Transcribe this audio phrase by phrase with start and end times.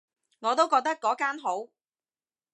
[0.39, 1.67] 我都覺得嗰間好